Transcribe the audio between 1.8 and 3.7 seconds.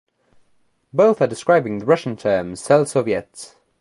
Russian term "selsoviet".